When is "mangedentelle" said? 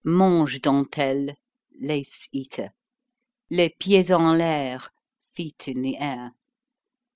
0.03-1.35